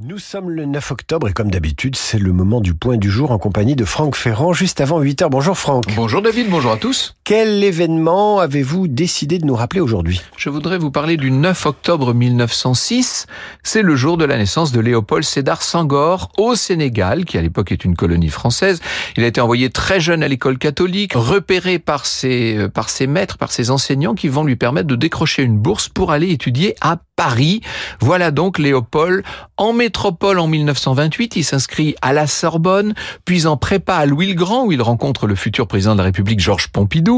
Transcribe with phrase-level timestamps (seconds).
[0.00, 3.30] Nous sommes le 9 octobre et comme d'habitude, c'est le moment du point du jour
[3.30, 5.28] en compagnie de Franck Ferrand juste avant 8h.
[5.30, 5.84] Bonjour Franck.
[5.94, 7.15] Bonjour David, bonjour à tous.
[7.26, 10.20] Quel événement avez-vous décidé de nous rappeler aujourd'hui?
[10.36, 13.26] Je voudrais vous parler du 9 octobre 1906.
[13.64, 17.72] C'est le jour de la naissance de Léopold Sédar Senghor au Sénégal, qui à l'époque
[17.72, 18.80] est une colonie française.
[19.16, 23.08] Il a été envoyé très jeune à l'école catholique, repéré par ses, euh, par ses
[23.08, 26.76] maîtres, par ses enseignants qui vont lui permettre de décrocher une bourse pour aller étudier
[26.80, 27.62] à Paris.
[27.98, 29.24] Voilà donc Léopold
[29.56, 31.34] en métropole en 1928.
[31.34, 35.26] Il s'inscrit à la Sorbonne, puis en prépa à Louis le Grand où il rencontre
[35.26, 37.15] le futur président de la République Georges Pompidou.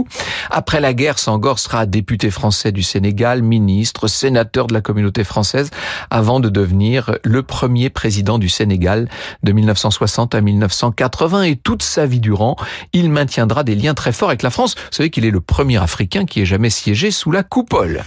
[0.50, 5.70] Après la guerre, Sangor sera député français du Sénégal, ministre, sénateur de la communauté française
[6.10, 9.08] avant de devenir le premier président du Sénégal
[9.42, 12.56] de 1960 à 1980 et toute sa vie durant,
[12.92, 14.74] il maintiendra des liens très forts avec la France.
[14.76, 18.02] Vous savez qu'il est le premier Africain qui ait jamais siégé sous la coupole.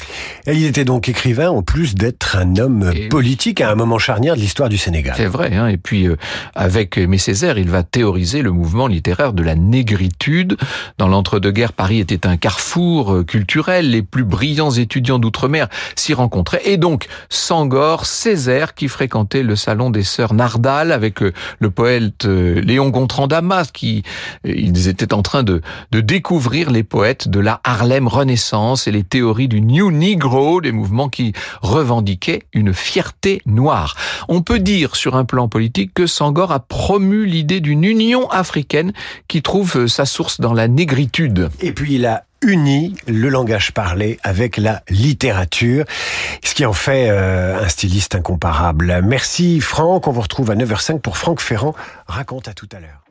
[0.45, 4.35] Et il était donc écrivain en plus d'être un homme politique à un moment charnière
[4.35, 5.15] de l'histoire du Sénégal.
[5.17, 6.17] C'est vrai, hein et puis euh,
[6.55, 10.57] avec Aimé Césaire, il va théoriser le mouvement littéraire de la négritude.
[10.97, 16.61] Dans l'entre-deux-guerres, Paris était un carrefour euh, culturel, les plus brillants étudiants d'outre-mer s'y rencontraient,
[16.65, 22.25] et donc Sangor, Césaire, qui fréquentait le salon des sœurs Nardal avec euh, le poète
[22.25, 24.03] Léon Gontran Damas, qui
[24.45, 29.03] ils étaient en train de, de découvrir les poètes de la Harlem Renaissance et les
[29.03, 33.95] théories du New Negro, des mouvements qui revendiquait une fierté noire.
[34.27, 38.93] On peut dire sur un plan politique que Sangor a promu l'idée d'une union africaine
[39.27, 41.49] qui trouve sa source dans la négritude.
[41.71, 45.85] Et puis il a uni le langage parlé avec la littérature,
[46.43, 49.01] ce qui en fait euh, un styliste incomparable.
[49.05, 51.73] Merci Franck, on vous retrouve à 9h05 pour Franck Ferrand
[52.07, 53.01] raconte à tout à l'heure.